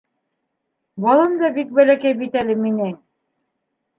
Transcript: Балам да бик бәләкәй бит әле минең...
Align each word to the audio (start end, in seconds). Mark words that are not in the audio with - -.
Балам 1.05 1.35
да 1.41 1.51
бик 1.59 1.75
бәләкәй 1.79 2.17
бит 2.21 2.39
әле 2.43 2.57
минең... 2.65 2.99